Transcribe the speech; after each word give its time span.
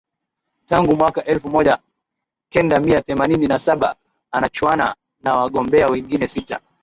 tangu 0.65 0.95
mwaka 0.95 1.25
elfu 1.25 1.49
moja 1.49 1.77
kenda 2.51 2.79
mia 2.79 3.01
themanini 3.01 3.47
na 3.47 3.59
saba 3.59 3.95
anachuana 4.31 4.95
na 5.23 5.35
wagombea 5.35 5.87
wengine 5.87 6.27
sita 6.27 6.59